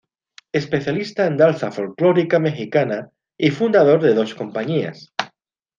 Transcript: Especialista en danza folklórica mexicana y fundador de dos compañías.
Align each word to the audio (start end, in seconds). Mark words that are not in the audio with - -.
Especialista 0.59 1.27
en 1.27 1.37
danza 1.37 1.69
folklórica 1.71 2.39
mexicana 2.39 3.11
y 3.37 3.51
fundador 3.51 4.01
de 4.01 4.15
dos 4.15 4.33
compañías. 4.33 5.13